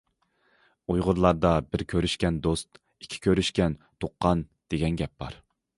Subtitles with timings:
[0.93, 2.71] ئۇيغۇرلاردا‹‹ بىر كۆرۈشكەن دوست،
[3.03, 5.41] ئىككى كۆرۈشكەن تۇغقان›› دېگەن گەپ بار.